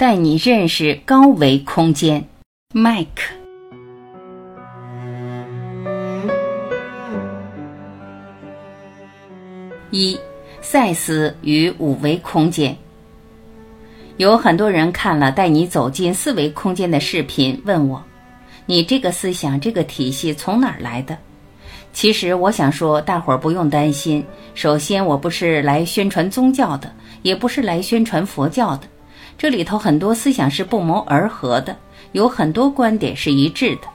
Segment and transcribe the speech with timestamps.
[0.00, 2.24] 带你认识高维空间。
[2.72, 3.34] 麦克
[9.90, 10.18] 一，
[10.62, 12.74] 赛斯与五维空间。
[14.16, 18.02] 有很多人看了带你走进四维空间的视频，问我
[18.64, 21.14] ：“你这个思想、这个体系从哪儿来的？”
[21.92, 24.24] 其实我想说，大伙儿不用担心。
[24.54, 26.90] 首先，我不是来宣传宗教的，
[27.20, 28.88] 也不是来宣传佛教的。
[29.40, 31.74] 这里头很多思想是不谋而合的，
[32.12, 33.88] 有很多观点是一致的。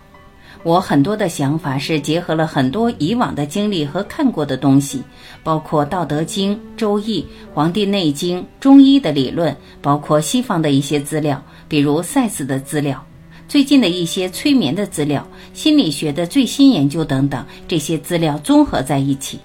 [0.63, 5.03] 我很多的想法是结合了很多以往的经历和看过的东西，
[5.43, 7.21] 包括《道德经》《周易》
[7.53, 13.05] 《黄帝内经》中医的理论，包括西方的一些资料，比如赛斯的资料，
[13.47, 19.39] 最近的一些催眠的资料，心理学的最新研究等等，这些资料综合在一起。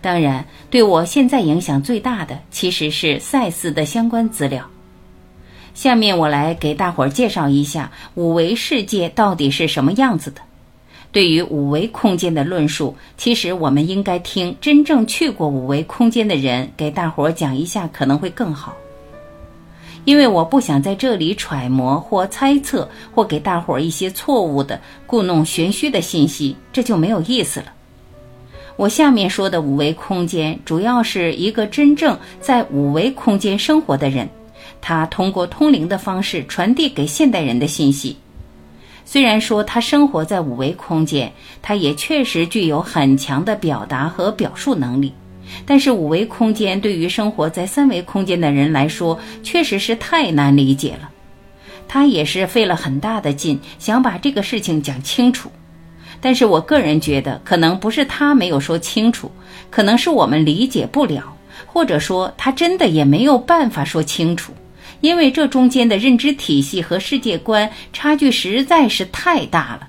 [0.00, 4.66] 当然，对我现在影响最大的其实是赛斯的相关资料。
[5.74, 10.40] 下面我来给大伙儿介绍一下五维世界到底是什么样子的。
[11.10, 18.74] 对于五维空间的论述，其实我们应该听真正去过五维空间的人给大伙儿讲一下，可能会更好。
[20.04, 27.66] 因为我不想在这里揣摩或猜测，或给大伙儿一些错误的、故弄玄虚的信息，这就没有意思了。
[28.76, 34.28] 我下面说的五维空间，主要是一个真正在五维空间生活的人。
[34.86, 38.14] 他通过通灵的方式传递给现代人的信息。
[39.02, 41.32] 虽然说他生活在五维空间，
[41.62, 45.10] 他也确实具有很强的表达和表述能力。
[45.64, 51.08] 但是五维空间对于生活在三维空间的人来说，确实是太难理解了。
[51.88, 55.50] 他也是费了很大的劲想把这个事情讲清楚。
[56.20, 59.30] 但是我个人觉得，可能不是他没有说清楚，
[59.70, 64.52] 可能是我们理解不了，或者说他真的也没有办法说清楚。
[65.04, 69.86] 因为这中间的认知体系和世界观差距实在是太大了。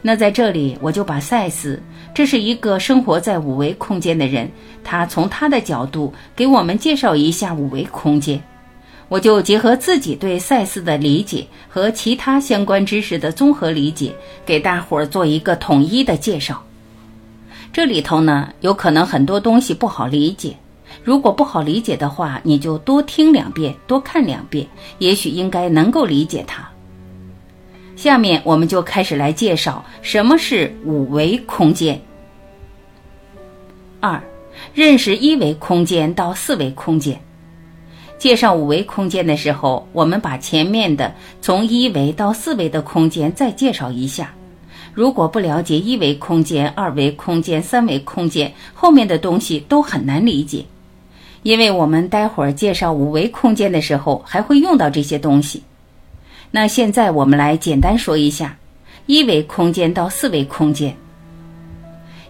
[0.00, 1.78] 那在这里，我就把赛斯，
[2.14, 4.50] 这是一个生活在五维空间的人，
[4.82, 8.42] 他从他的角度给我们介绍一下五维空间。
[9.10, 14.10] 我就结合自己对赛斯的理解和其他相关知识的综合理解，
[14.46, 16.64] 给大伙儿做一个统一的介绍。
[17.74, 20.56] 这里头呢，有可能很多东西不好理解。
[21.02, 24.66] 如果不好理解的话，你就多听两遍，多看两遍，
[24.98, 26.68] 也许应该能够理解它。
[27.96, 32.00] 下面我们就开始来介绍什么是五维空间。
[34.00, 34.22] 二，
[34.74, 37.20] 认识一维空间到四维空间。
[38.18, 44.34] 介绍五维空间的时候，我们把前面的从一维到四维的空间再介绍一下。
[44.92, 50.64] 如果不了解一维空间、二维空间、三维空间，后面的东西都很难理解。
[51.42, 55.62] 因为我们待会儿介绍五维空间的时候，还会用到这些东西。
[56.50, 58.56] 那现在我们来简单说一下
[59.06, 60.94] 一维空间到四维空间。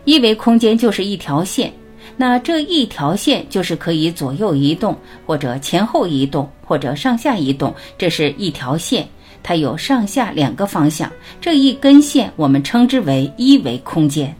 [0.04, 1.72] 一维空间就是一条线，
[2.16, 4.96] 那这一条线就是可以左右移动，
[5.26, 9.06] 或者前后移动，或者上下移动，这是一条线，
[9.42, 11.10] 它有上下两个方向。
[11.40, 14.34] 这一根线我们称之为一维空间。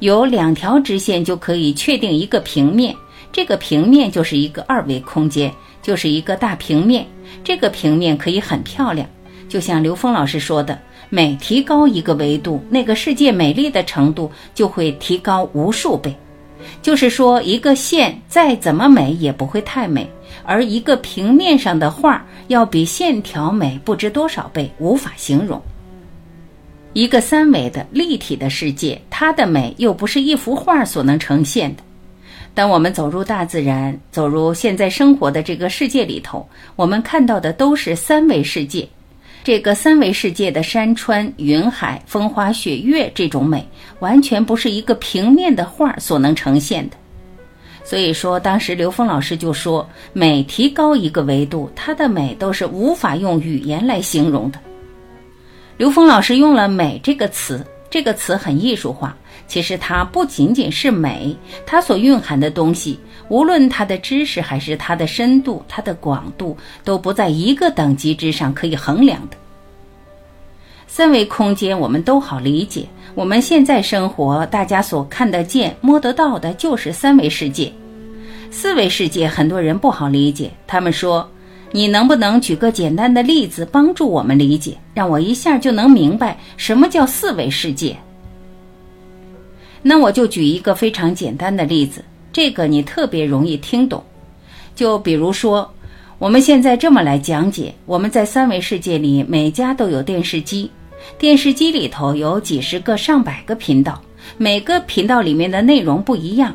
[0.00, 2.94] 有两条直线就可以确定一个平面。
[3.36, 5.52] 这个平面就是一个二维空间，
[5.82, 7.06] 就是一个大平面。
[7.44, 9.06] 这个平面可以很漂亮，
[9.46, 10.80] 就像刘峰老师说的，
[11.10, 16.16] 每提高一个维度，那个世界美丽的程度就会提高无数倍。
[16.80, 20.10] 就是说，一个线再怎么美也不会太美，
[20.42, 25.60] 而一个平面上的画要比线条美不知多少倍，无法形容。
[26.94, 31.82] 一个三维的立体的世界，它的美又不是一幅画所能呈现的。
[32.56, 38.88] 当我们走入大自然，走入现在生活的这个世界里头，我们看到的都是三维世界。
[39.44, 43.62] 这个三维世界的山川、云海、风花雪月这种美，
[43.98, 46.96] 完全不是一个平面的画所能呈现的。
[47.84, 54.58] 所以说，当时刘峰老师就说，每提高一个维度，它的美都是无法用语言来形容的。
[55.76, 59.14] 刘峰老师用了“美”这个词，这个词很艺术化。
[59.48, 62.98] 其实它不仅仅是美，它所蕴含的东西，
[63.28, 69.36] 无论它的知识还是它的深度、它的广度，都不在一个等级之上可以衡量的。
[70.88, 77.72] 三维空间我们都好理解，我们现在生活，大家所看得见、摸得到的就是三维世界。
[78.50, 81.28] 四维世界很多人不好理解，他们说
[81.72, 87.94] ：“你能不能举个简单的例子帮助我们理解，让我一下就能明白什么叫四维世界？”
[89.88, 94.02] 那我就举一个非常简单的例子，这个你特别容易听懂。
[94.74, 95.72] 就比如说，
[96.18, 100.68] 我们现在这么来讲解：我们在三维世界里，每家都有电视机，
[101.20, 104.02] 电视机里头有几十个、上百个频道，
[104.36, 106.52] 每个频道里面的内容不一样。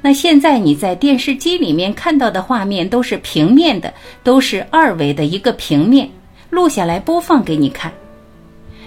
[0.00, 3.92] 那现在你在电视机里面看到的画面都是平面的，
[4.24, 6.08] 都是二维的一个平面，
[6.48, 7.92] 录下来播放给你看。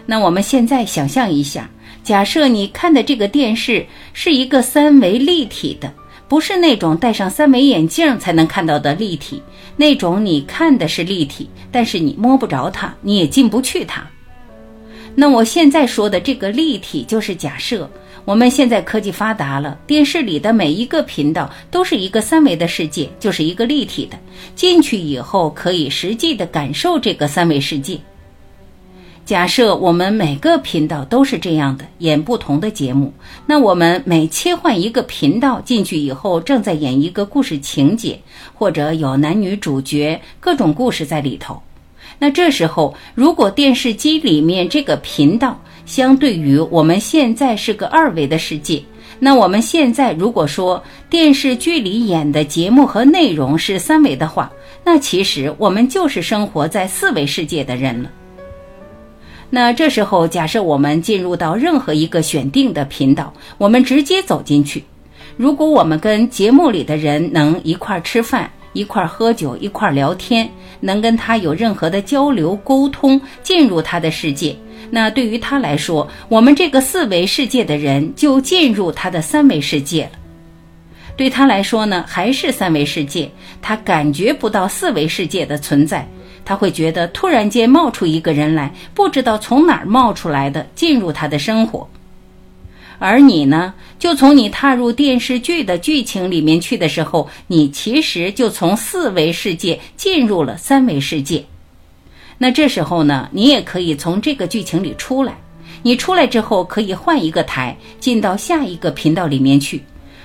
[0.07, 1.69] 那我们现在想象一下，
[2.05, 5.91] 假设你看的这个电视是一个三维立体的。
[6.27, 9.39] 不是那种戴上三维眼镜才能看到的立体，
[9.77, 14.03] 那种你看的是立体，但是你摸不着它，你也进不去它。
[15.13, 17.87] 那我现在说的这个立体，就是假设
[18.25, 24.17] 我们现在科技发达了，电视里的每一个频道都是一个三维的世界，就是一个立体的，
[24.55, 27.99] 进去以后可以实际的感受这个三维世界。
[29.25, 33.11] 假设我们每个频道都是这样的演不同的节目，
[33.47, 38.19] 那我们每切换一个频道进去以后，正在演一个故事情节，
[38.53, 41.59] 或者有男女主角各种故事在里头。
[42.19, 48.79] 那这时候，如果电视机里面这个频道相对于我们现在是个二维的世界，
[49.17, 54.51] 那我们现在如果说电视剧里演的节目和内容是三维的话，
[54.83, 58.11] 那其实我们就是生活在四维世界的人了。
[59.49, 64.83] 那这时候，假设我们进入到任何一个选定的频道，我们直接走进去。
[65.37, 70.49] 如果我们跟节目里的人能一块吃饭、一块喝酒、一块聊天，
[70.79, 74.55] 能跟他有任何的交流沟通，进入他的世界，
[74.89, 80.11] 那对于他来说，我们这个四维世界的人就进入他的三维世界了。
[81.17, 83.29] 对他来说呢，还是三维世界，
[83.61, 86.05] 他感觉不到四维世界的存在。
[86.45, 91.89] 他会觉得突然间冒出一个人来，不知道从哪儿冒出来的，进入他的生活。
[92.97, 101.43] 而你呢，就从你踏入电视剧的剧情里面去的时候，你其实就从四维世界进入了三维世界。
[102.37, 105.35] 那这时候呢，你也可以从这个剧情里出来。
[105.83, 109.83] 你出来之后，可以换一个台，进到下一个频道里面去。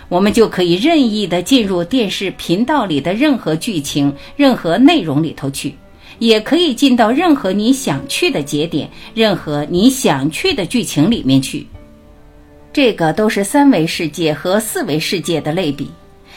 [0.08, 5.74] 我们就可以任意的进入电视频道里的任何剧情、任何内容里头去。
[6.20, 11.66] 也可以进到任何你想去的节点，任何你想去的剧情里面去。
[12.72, 15.90] 这个都是三维世界和四维世界的类比。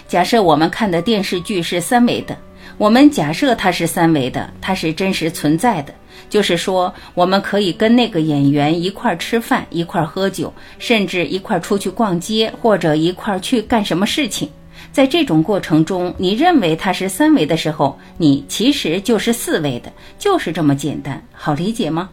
[0.08, 2.36] 假设我们看的电视剧是三维的，
[2.78, 5.94] 我们假设它是三维的，它是真实存在的，
[6.30, 14.50] 就是说我们可以跟那个演员一块儿吃饭，一块儿喝酒，甚至一块儿出去逛街，或者一块儿去干什么事情。
[14.92, 22.10] 在这种过程中，你认为它是三维的时候，你其实就是四维的，就是这么简单，好理解吗？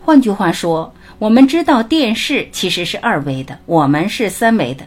[0.00, 4.84] 换句话说，我们知道电视其实是二维的，我们是三维的。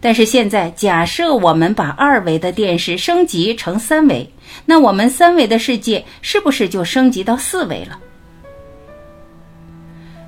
[0.00, 4.28] 但是现在，假设我们把二维的电视升级成三维，
[4.66, 7.98] 那我们三维的世界是不是就升级到四维了？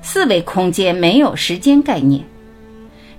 [0.01, 2.23] 四维空间没有时间概念。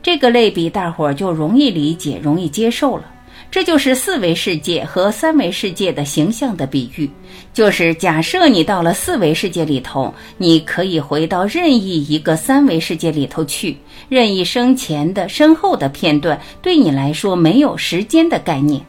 [0.07, 3.07] 这个类比，大伙儿就容易理解、容易接受了。
[3.51, 7.11] 这就是四维世界和三维世界的形象的比喻。
[7.53, 13.77] 就是假设你到了四维世界里头，你可以回到任意一个三维世界里头去，
[14.09, 18.81] 任意生前的、身后的片段，对你来说没有时间的概念。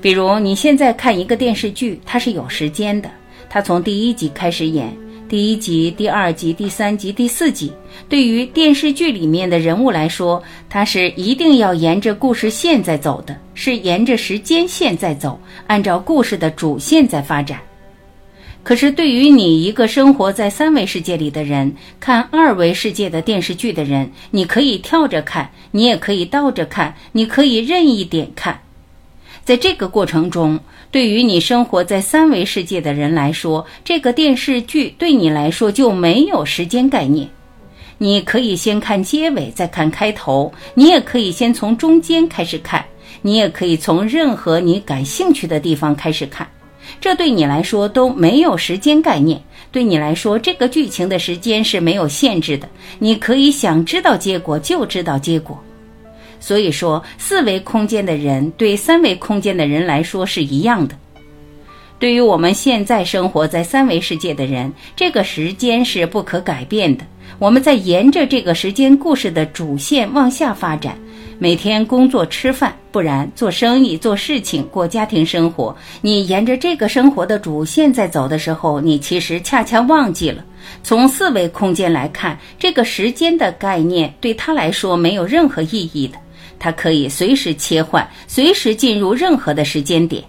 [0.00, 3.10] 比如你现在看一个电视剧，它是有时间的，
[3.50, 4.90] 它从第一集开始演。
[5.28, 7.72] 第一集、第二集、第三集、第四集，
[8.08, 17.58] 对于电视剧里面的人物来说，它是一定要沿着故事线在走的，是沿着时间线在走，按照故事的主线在发展。
[18.62, 28.60] 可是，对于你一个生活在三维世界里的人，看二维世界的电视剧的人，你可以跳着看，你也可以倒着看，你可以任意点看。
[29.44, 30.58] 在这个过程中，
[30.90, 37.28] 对于你生活在三维世界的人来说，这个电视剧对你来说就没有时间概念。
[37.98, 42.82] 你可以先看结尾，再看开头；你也可以先从中间开始看；
[43.22, 46.46] 你也可以从任何你感兴趣的地方开始看。
[47.00, 49.42] 这对你来说都没有时间概念。
[49.72, 52.68] 对你来说，这个剧情的时间是没有限制的。
[52.98, 55.58] 你可以想知道结果就知道结果。
[56.38, 60.94] 所以说，四维空间的人对三维空间的人来说是一样的。
[61.98, 67.04] 对于我们现在生活在三维世界的人，这个时间是不可改变的。
[67.38, 70.96] 我们在沿着这个时间故事的主线往下发展，
[71.38, 75.74] 每天工作吃饭，不然做生意、做事情、过家庭生活。
[76.02, 80.44] 你沿着这个生活的主线在走的时候，你其实恰恰忘记了，
[80.82, 86.18] 从四维空间来看，这个时间的概念对他来说没有任何意义的。
[86.58, 90.22] 它可以随时切换，随时进入任何的时间点。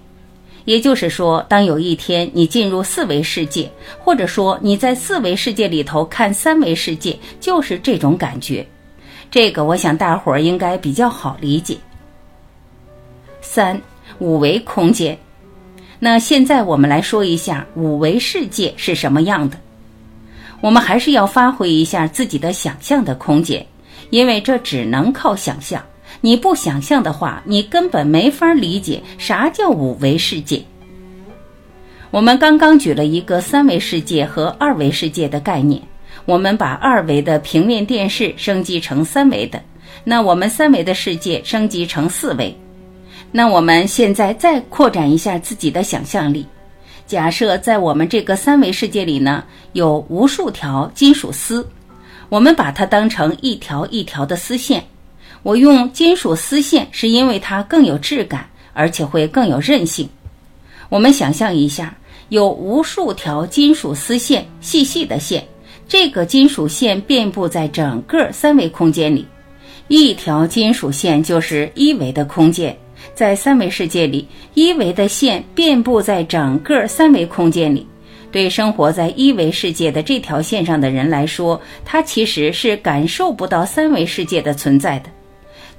[0.65, 8.67] 也就是说，当有一天你进入四维世界，或者说你在四维世界里头看三维世界，就是这种感觉。
[9.31, 11.77] 这个我想大伙儿应该比较好理解。
[13.41, 13.81] 三
[14.19, 15.17] 五维空间，
[15.99, 19.57] 那现在我们来说一下五维世界是什么样的。
[20.59, 23.65] 我们还是要发挥一下自己的想象的空间，
[24.09, 25.81] 因为这只能靠想象。
[26.21, 30.61] 你不想象的话，你根本没法理解啥叫五维世界。
[32.09, 35.81] 我们刚刚举了一个三维世界和二维世界的概念，
[36.25, 39.61] 我们把二维的平面电视升级成三维的，
[40.03, 42.57] 那我们三维的世界升级成四维。
[43.31, 46.45] 那我们现在再扩展一下自己的想象力，
[47.05, 49.43] 假设在我们这个三维世界里呢，
[49.73, 51.67] 有无数条金属丝，
[52.29, 54.81] 我们把它当成一条一条的丝线。
[55.47, 60.09] 我用金属丝线，是因为它更有质感，而且会更有韧性。
[60.89, 61.95] 我们想象一下，
[62.27, 65.41] 有无数条金属丝线，细细的线，
[65.87, 69.25] 这个金属线遍布在整个三维空间里。
[69.87, 72.77] 一条金属线就是一维的空间，
[73.15, 77.87] 在三维世界里，一维的线遍布在整个三维空间里。
[78.33, 85.09] 对生活在一维世界的这条线上的人来说，他其实是感受不到三维世界的存在的。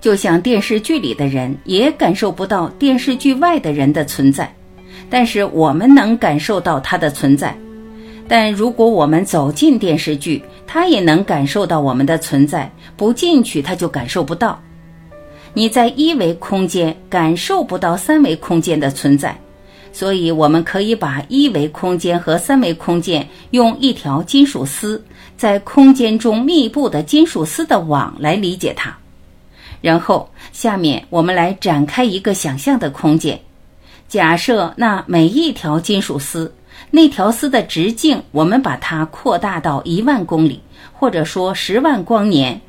[0.00, 4.54] 就像电视剧里的人也感受不到电视剧外的人的存在，
[5.10, 7.56] 但是我们能感受到它的存在。
[8.28, 14.60] 但如果我们走进电视剧，他也能感受到我们的存在；不进去，他就感受不到。
[15.54, 19.34] 你在一维空间感受不到三维空间的存在，
[19.92, 25.02] 所以我们可以把一维空间和三维空间用一条金属丝
[25.36, 28.94] 在空间中密布的金属丝的网来理解它。
[29.80, 33.38] 然后，下面我们来展开一个想象的空间。
[34.08, 36.52] 假设那每一条金属丝，
[36.90, 40.60] 那条丝的直径，我们把它扩大到一万公里，
[40.92, 42.60] 或者说十万光年。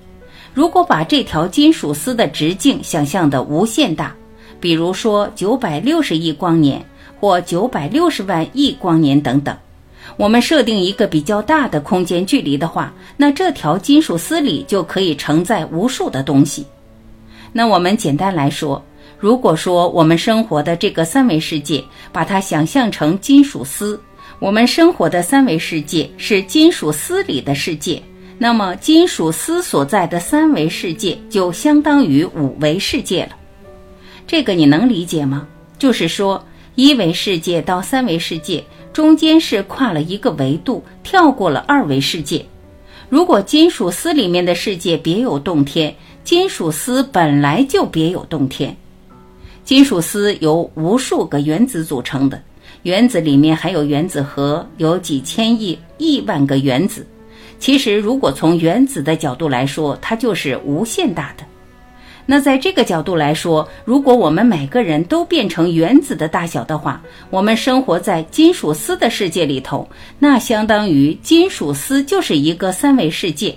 [0.53, 4.13] 如果把这条金属丝的直径想象的无限大，
[4.59, 6.83] 比如说九百六十亿光年
[7.19, 9.55] 或九百六十万亿光年等等，
[10.17, 16.65] 我们设定一个比较大的空间距离的话，那这条金属丝里就可以承载无数的东西。
[17.51, 18.83] 那我们简单来说，
[19.17, 23.99] 如果说我们生活的这个三维世界，把它想象成金属丝，
[24.37, 28.01] 我们生活的三维世界是金属丝里的世界，
[28.37, 33.31] 那么金属丝所在的三维世界就相当于五维世界了。
[34.27, 35.47] 这个你能理解吗？
[35.79, 38.63] 就是说，一维世界到三维世界
[38.93, 42.45] 中间是跨了一个维度，跳过了二维世界。
[43.09, 45.95] 如果金属丝里面的世界别有洞天。
[46.29, 48.77] 金属丝本来就别有洞天，
[49.65, 52.39] 金属丝由无数个原子组成的，
[52.83, 57.03] 原子里面还有原子核，有几千亿、亿万个原子。
[57.57, 61.43] 其实，如果从原子的角度来说，它就是无限大的。
[62.27, 73.55] 那在这个角度来说，如果我们每个人都变成原子的大小的话，我们生活在金属丝的世界里头，那相当于金属丝就是一个三维世界。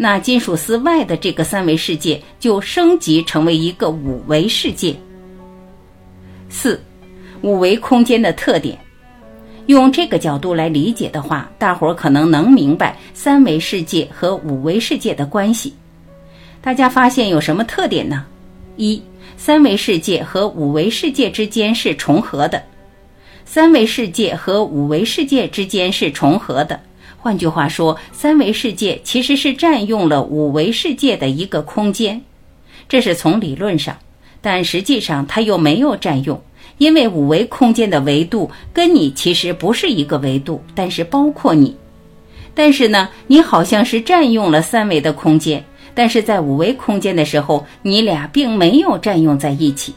[0.00, 4.94] 那金属丝外的这个三维世界就升级成为一个五维世界。
[6.48, 6.80] 四，
[7.42, 8.78] 五维空间的特点，
[9.66, 15.74] 用这个角度来理解的话，大伙儿可能能明白三维世界和五维世界的关系。
[16.62, 18.24] 大家发现有什么特点呢？
[18.76, 19.02] 一，
[19.36, 22.62] 三维世界和五维世界之间是重合的，
[23.44, 26.78] 三维世界和五维世界之间是重合的。
[27.20, 32.22] 换句话说，三维世界其实是占用了五维世界的一个空间，
[32.88, 33.96] 这是从理论上，
[34.40, 36.40] 但实际上它又没有占用，
[36.78, 41.76] 因为五维空间的维度跟你其实不是一个维度，但是包括你。
[42.54, 45.62] 但是呢，你好像是占用了三维的空间，
[45.94, 49.92] 但是在五维空间的时候，你俩并没有占用在一起。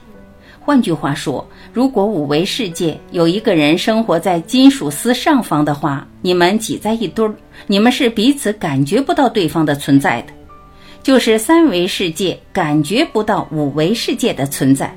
[0.71, 7.35] 换句话说，如果五维世界有一个人生活在金属丝上方的话，你们挤在一堆儿，
[7.67, 10.31] 你们是彼此感觉不到对方的存在的。
[11.03, 14.95] 就是三维世界感觉不到五维世界的存在，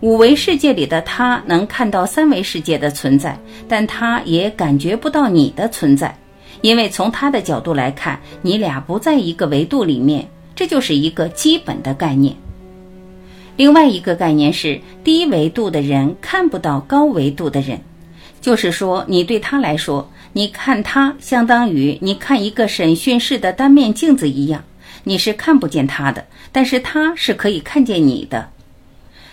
[0.00, 6.16] 五维世界里的他能看到三维世界的存在，但他也感觉不到你的存在，
[6.62, 10.26] 因为从他的角度来看，你俩不在一个维度里面，
[10.56, 12.34] 这就是一个基本的概念。
[13.58, 17.80] 另外一个概念是，低维度的人看不到高维度的人，
[18.40, 24.62] 就是说，你对他来说，你看他相当于你看一个审讯室的单面镜子一样，
[25.02, 28.48] 你是看不见他的，但是他是可以看见你的。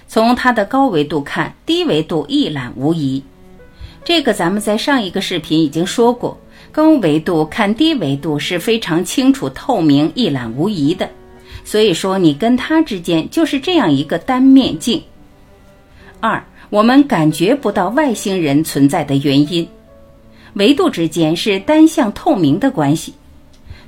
[0.08, 3.22] 从他的高维度看，低维度一览无遗。
[4.04, 6.36] 这个咱们在上一个视频已经说过，
[6.72, 11.08] 高维度看低维度是非常清楚、透明、一览无遗的。
[11.66, 15.02] 所以说，你跟它之间就是这样一个单面镜。
[16.22, 19.68] 二，我们感觉不到外星人存在的原因，
[20.54, 23.14] 维度之间是单向透明的关系。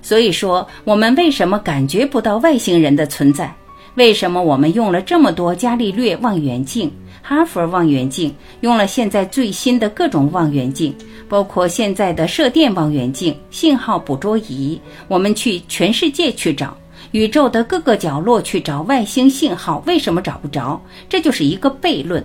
[0.01, 3.53] 所以说，我们为什么感觉不到外星人的存在？
[3.96, 6.91] 为什么我们用了这么多伽利略望远镜、
[7.22, 10.96] 哈佛望远镜，用了现在最新的各种望远镜，
[11.27, 16.77] 包括现在的射电望远镜、信号捕捉仪，我们去全世界去找
[17.18, 20.80] 宇宙的各个角落去找外星信号，为什么找不着？
[21.10, 22.24] 这就是一个悖论。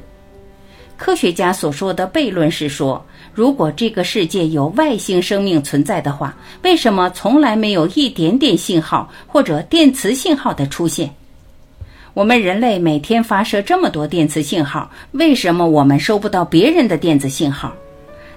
[0.99, 11.09] 科学家所说的悖论是说，如果这个世界有外星生命存在的话，为什么从来没有一点点信号或者电磁信号的出现？
[12.13, 17.73] 我们人类每天发射这么多电磁信号，为什么我们收不到别人的电子信号？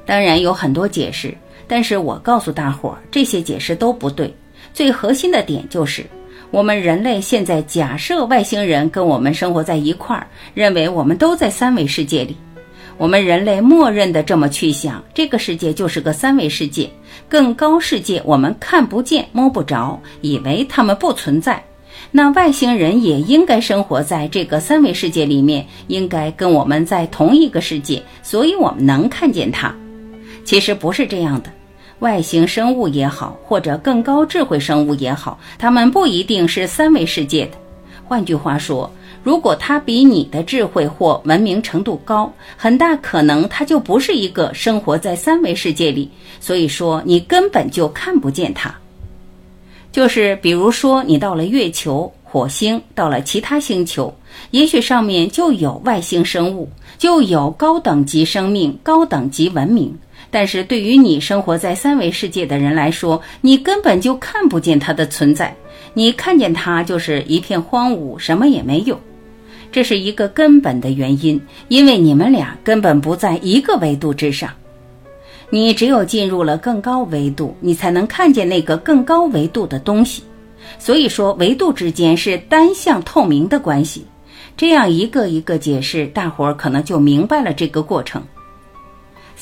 [0.06, 1.36] 当然有很多解释，
[1.68, 4.34] 但是我告诉大伙儿，这些解释都不对。
[4.74, 6.06] 最核心的点就是，
[6.52, 12.38] 我们人类现在假设外星人跟我们生活在一块儿，认为我们都在三维世界里。
[12.98, 16.90] 我们人类默认的这么去想，这个世界就是个三维世界，
[17.28, 21.62] 更高世界我们看不见摸不着，以为他们不存在。
[22.12, 29.76] 那外星人也应该生活在这个三维世界里面，应该跟我们在同一个世界，所以我们能看见它。
[30.46, 31.50] 其实不是这样的，
[32.00, 37.52] 外星生物也好，或者更高智慧生物也好，他们不一定是三维世界的。
[38.04, 38.92] 换句话说，
[39.24, 46.10] 如果他比你的智慧或文明程度高，很大可能他就不是一个生活在三维世界里，
[46.40, 48.74] 所以说你根本就看不见他。
[49.92, 54.14] 就是比如说，你到了月球、火星，到了其他星球，
[54.52, 59.98] 也许上面就有外星生物，就有高等级生命、高等级文明。
[60.36, 65.56] 但是对于你生活在三维世界的人来说，你根本就看不见它的存在。
[65.94, 69.00] 你看见它就是一片荒芜，什么也没有。
[69.72, 74.52] 这是一个根本的原因，因为你们俩根本不在一个维度之上。
[75.50, 80.22] 你只有进入了更高维度，你才能看见那个更高维度的东西。
[80.78, 84.06] 所以说，维度之间是单向透明的关系。
[84.58, 88.22] 这样一个一个解释，大伙儿可能就明白了这个过程。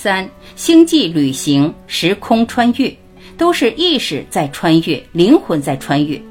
[0.03, 2.93] 三星际旅行、时空穿越，
[3.37, 6.21] 都是意识在穿越，灵魂在穿越。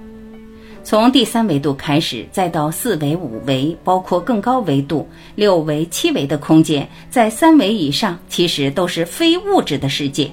[0.84, 10.30] 从第三维度开始，再到四维、五维，包括更高维度六维、七维的空间，在三维以上，其实都是非物质的世界。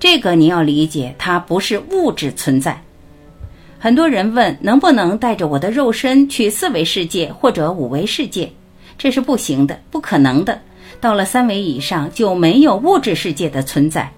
[0.00, 2.82] 这个你要理解，它不是物质存在。
[3.78, 8.50] 很多人问，能不能带着我的肉身去四维世界或者五维世界？
[8.96, 10.58] 这是不行的，不可能的。
[11.00, 14.12] 到了三维以上，就没有物质世界的存在。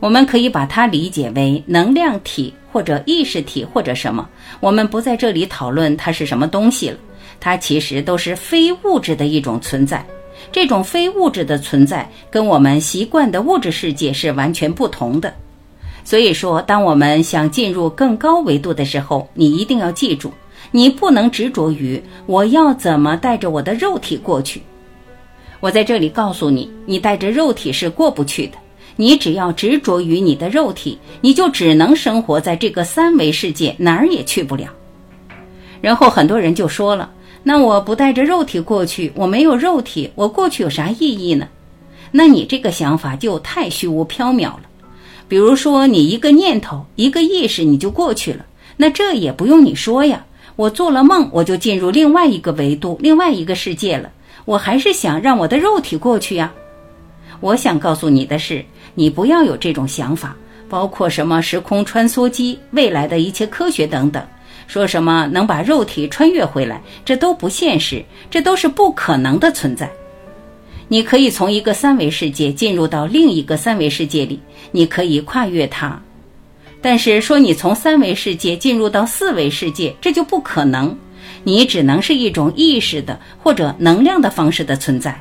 [0.00, 4.28] 我们可以把它理解为能量体或者意识体或者什么，
[4.60, 6.96] 我们不在这里讨论它是什么东西了。
[7.38, 10.04] 它其实都是非物质的一种存在。
[10.50, 15.34] 这种非物质的存在跟我们习惯的物质世界是完全不同的。
[16.02, 20.32] 所以说，当我们想进入更高维度的时候，你一定要记住，
[20.70, 24.62] 你不能执着于我要怎么带着我的肉体过去。
[25.60, 28.54] 我在这里告诉你，你带着肉体是过不去的。
[28.96, 34.68] 你只要执着于你的肉体，你就只能生活在这个三维世界，哪儿也去不了。
[35.80, 37.10] 然后很多人就说了
[37.42, 41.48] ：“那我不带着肉体过去，我没有肉体，我过去有啥意义呢？”
[42.12, 44.62] 那你这个想法就太虚无缥缈了。
[45.28, 48.44] 比如说，你一个念头、一个意识，你就过去了，
[48.76, 50.24] 那这也不用你说呀。
[50.56, 54.10] 我做了梦，我就进入另外一个维度、另外一个世界了。
[54.50, 56.52] 我还是想让我的肉体过去呀。
[57.38, 58.64] 我想告诉你的是。
[58.96, 60.36] 你不要有这种想法，
[60.68, 64.20] 包括什么时空穿梭机、未来的一切科学等等，
[64.66, 69.88] 说什么能把肉体穿越回来，这都不现实，这都是不可能的存在。
[70.88, 74.40] 你可以从一个三维世界进入到另一个三维世界里，
[74.72, 76.02] 你可以跨越它，
[76.82, 80.98] 但是说你从三维世界进入到四维世界，这就不可能，
[81.44, 85.20] 你只能是一种意识的或者能量的方式的存在。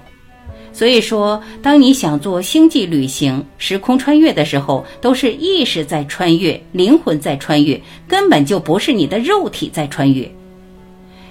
[0.72, 10.30] 所以说，当你想做星际旅行、时空穿越的时候，都是意识在穿越，灵魂在穿越，根本就不是你的肉体在穿越。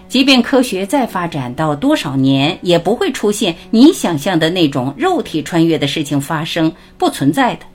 [0.08, 7.66] 即便科学再发展到多少年，也不会出现你想象的那种肉体穿越的事情发生，不存在的。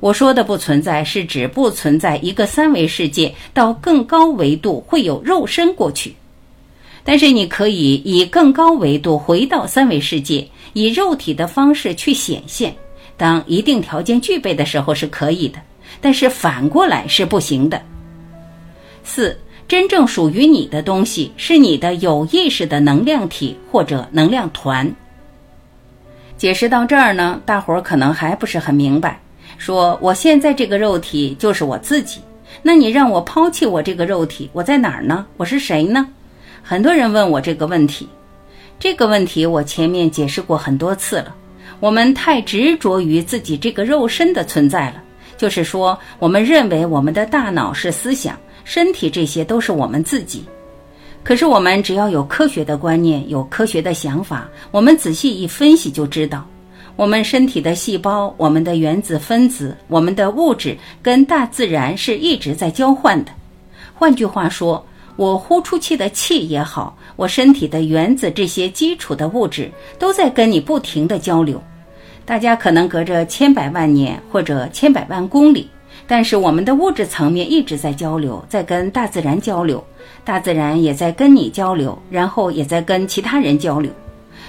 [0.00, 6.14] 我说的不存在，是指不存在一个三维世界到更高维度会有肉身过去。
[7.02, 12.74] 但是你可以以更高维度回到三维世界，以肉体的方式去显现。
[13.16, 15.58] 当一定条件具备的时候是可以的，
[16.00, 17.80] 但是反过来是不行的。
[19.02, 24.94] 四，真正属于你的东西是你的有意识的能量体或者能量团。
[26.36, 29.18] 解释到这儿呢，大伙儿可能还不是很明白。
[29.58, 32.20] 说我现在这个肉体就是我自己，
[32.62, 35.26] 那你让我抛弃我这个肉体，我在哪儿呢？
[35.36, 36.06] 我是谁呢？
[36.62, 38.08] 很多人问我这个问题，
[38.78, 41.34] 这个问题我前面解释过很多次了。
[41.78, 45.02] 我们太执着于自己这个肉身的存在了，
[45.36, 50.44] 就是说，我们认为我们的大脑是思想，身体这些都是我们自己。
[51.22, 56.46] 可是我们只要有科学的观念，有科学的想法，我们仔细一分析就知道。
[56.96, 63.30] 我们身体的细胞、我们的原子分子、我们的物质跟大自然是一直在交换的。
[63.94, 64.84] 换句话说，
[65.16, 71.62] 我呼出去的气也好，我身体的原子这些基础的物质都在跟你不停的交流。
[72.24, 75.68] 大家可能隔着千百万年或者千百万公里，
[76.06, 79.84] 但是我们的物质层面一直在交流，在跟大自然交流，
[80.24, 83.92] 大自然也在跟你交流，然后也在跟其他人交流。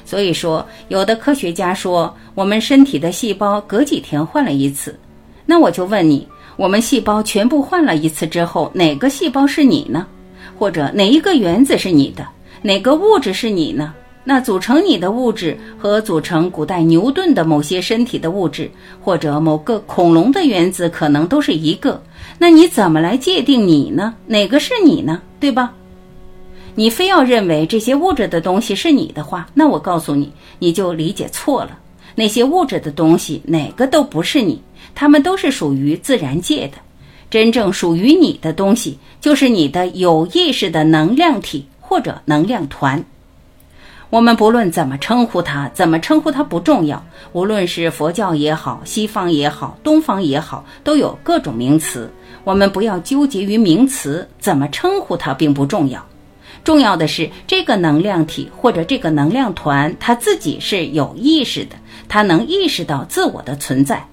[0.07, 4.97] 所以说，有的科学家说，我们身体的细胞隔几天换了一次。
[5.45, 10.07] 那我就问你，我们细胞全部换了一次之后，哪个细胞是你呢？
[10.57, 12.25] 或者哪一个原子是你的？
[12.61, 13.93] 哪个物质是你呢？
[14.23, 22.01] 那组成你的物质和组成古代牛顿的某些身体的物质，或者某个恐龙的原子，可能都是一个。
[22.39, 24.13] 那你怎么来界定你呢？
[24.25, 25.21] 哪个是你呢？
[25.37, 25.73] 对吧？
[26.79, 31.79] 你非要认为这些物质的东西是你的话，那我告诉你，你就理解错了。
[32.13, 34.61] 那些物质的东西哪个都不是你，
[34.93, 36.77] 它们都是属于自然界的。
[37.31, 43.03] 真正属于你的东西，就是你的有意识的能量体或者能量团。
[44.11, 47.03] 我们不论怎么称呼它，怎么称呼它不重要。
[47.33, 52.07] 无论是佛教也好，西方也好，东方也好，都有各种名词。
[52.43, 56.05] 我们不要纠结于名词，怎么称呼它并不重要。
[56.67, 61.77] 重要的是，这个能量体或者这个能量团，它自己是有意识的，
[62.09, 64.05] 它能意识到自我的存在，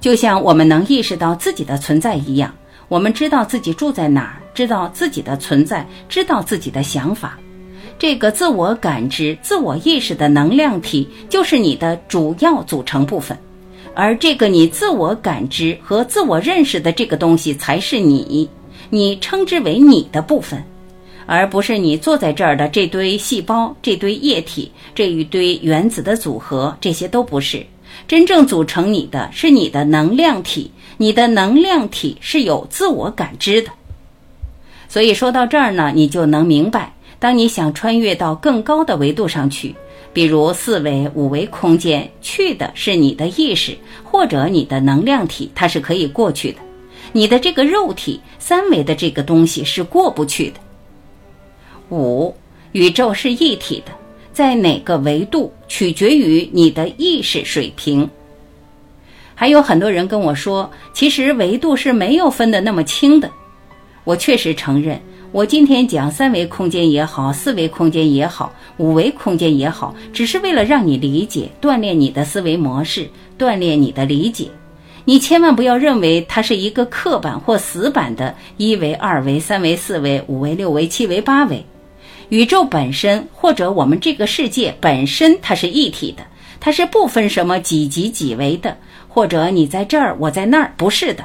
[0.00, 2.54] 就像我们能意识到自己的存在一样。
[2.88, 7.38] 我们知道自己住在哪儿，知道自己的存在，知道自己的想法。
[7.98, 13.36] 这个自我感知、自我意识的能量体，就是你的主要组成部分。
[13.94, 18.48] 而这个你自我感知和自我认识的这个东西，才是你，
[18.88, 20.64] 你称之为你的部分。
[21.30, 27.66] 而不是你坐在这儿的这堆细胞、这堆液体、这一堆原子的组合，这些都不是
[28.06, 30.70] 真正组成你的，是你的能量体。
[30.96, 33.70] 你的能量体是有自我感知的。
[34.88, 39.74] 所以说到这儿呢，你就能明白，当你想穿越到更高的维度上去，
[40.14, 46.58] 比如四维、五维空间，去的是你的意识或者你的能量体，它是可以过去的。
[47.12, 50.54] 你的这个肉体三维的这个东西是过不去的。
[51.90, 52.34] 五，
[52.72, 53.92] 宇宙是一体的，
[54.32, 58.08] 在哪个维度取决于你的意识水平。
[59.34, 63.30] 还有很多人跟我说，其实维度是没有分得那么清的。
[64.04, 65.00] 我确实承认，
[65.32, 74.48] 我今天讲三维空间也好，四维空间也好，五维空间也好，只是为了让你理解，锻炼你的思维模式，锻炼你的理解。
[75.04, 81.64] 你千万不要认为它是一个刻板或死板的一维、二维、三维、四维、五维、六维、七维、八维。
[82.30, 86.22] 宇宙本身，或者我们这个世界本身，它是一体的，
[86.60, 88.76] 它是不分什么几级几维的，
[89.08, 91.24] 或者你在这儿，我在那儿，不是的，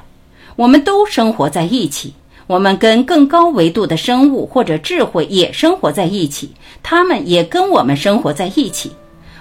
[0.55, 2.13] 我们都生活在一起。
[2.47, 8.91] 我们跟更高维度的生物或者智慧也生活在一起，他们也跟我们生活在一起。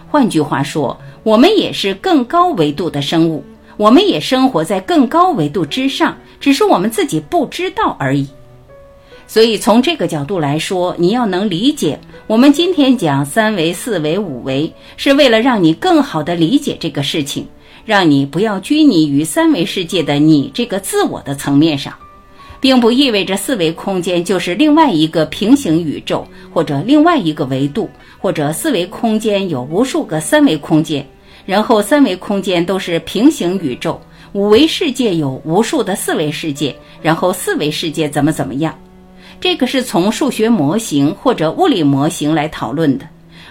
[0.09, 3.45] 换句话说，我们也是更高维度的生物，
[3.77, 8.27] 我们也生活在更高维度之上，只是我们自己不知道而已。
[9.33, 17.47] 所以从这个角度来说，你要能理解，我们今天讲三维、四维、五维，是为了让你更好的理解这个事情，
[17.87, 21.95] 让你不要拘泥于三维世界的你这个自我的层面上，
[22.61, 31.07] 并不意味着四维空间就是另外一个平行宇宙，或者另外一个维度，或者四维空间有无数个三维空间，
[31.47, 33.99] 然后三维空间都是平行宇宙，
[34.35, 38.79] 五维世界有无数的四维世界，然后四维世界怎么怎么样。
[39.43, 43.05] 这个是从数学模型或者物理模型来讨论的，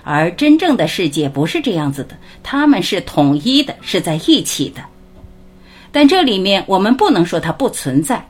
[0.04, 4.82] 而真正的世界不是这样子的，它们是统一的，是在一起的。
[5.92, 8.26] 但这里面我们不能说它不存在，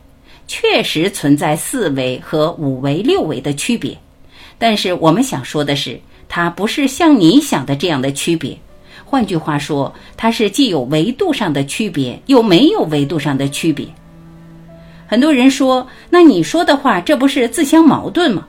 [0.47, 3.95] 确实存在四维和五维、六维的区别，
[4.57, 8.57] 但是我们想说的是，它不是像你想的这样的区别。
[9.05, 13.85] 换句话说，它是既有维度上的区别，又没有维度上的区别。
[15.11, 18.47] 很多人说，那你说的话，这不是自相矛盾吗？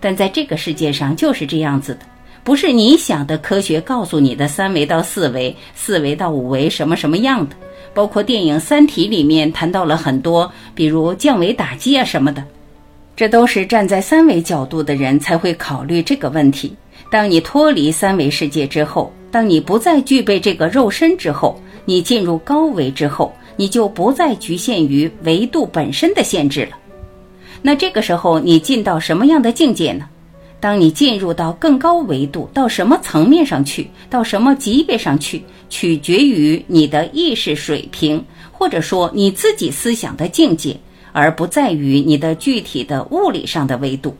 [0.00, 2.00] 但在这个世界上就是这样子的，
[2.42, 7.56] 不是你想的科学告诉你的三维到四维、四维到五维什么什么样的。
[7.94, 12.44] 包括电影《三体》里面谈到了很多，比如降维打击啊什么的，
[13.16, 16.76] 这都是站在三维角度的人才会考虑这个问题。
[17.08, 23.34] 当你脱离三维世界之后，当你不再具备这个肉身之后，你进入高维之后。
[23.56, 26.76] 你就不再局限于维度本身的限制了。
[27.62, 30.06] 那这个时候，你进到什么样的境界呢？
[30.60, 40.74] 当你进入到更高维度，到什么层面上去，到什么级别上去，取决于你的意识水平，或者说你自己思想的境界，
[41.12, 44.16] 而不在于你的具体的物理上的维度。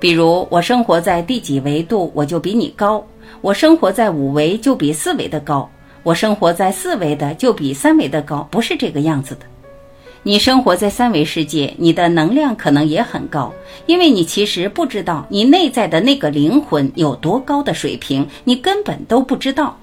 [0.00, 3.04] 比如，我生活在第几维度，我就比你高；
[3.40, 5.70] 我生活在五维，就比四维的高。
[6.02, 9.46] 我生活在四维的就比三维的高，不是这个样子的。
[10.24, 13.52] 你生活在三维世界，你的能量可能也很高，
[13.86, 19.76] 因为你其实不知道你内在的那个灵魂有多高的水平，你根本都不知道。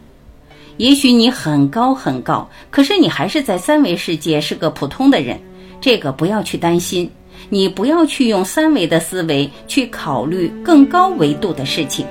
[0.78, 5.38] 也许你很高很高，可是你还是在三维世界是个普通的人，
[5.82, 7.10] 这个不要去担心，
[7.50, 12.06] 你不要去用三维的思维去考虑更高维度的事情。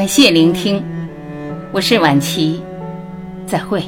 [0.00, 0.82] 感谢聆听，
[1.72, 2.62] 我是晚琪，
[3.46, 3.84] 再会。